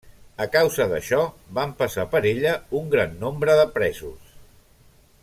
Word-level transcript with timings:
A 0.45 0.45
causa 0.53 0.87
d'això, 0.93 1.19
van 1.59 1.75
passar 1.83 2.07
per 2.15 2.23
ella 2.31 2.57
un 2.83 2.91
gran 2.97 3.15
nombre 3.27 3.59
de 3.61 3.67
presos. 3.77 4.35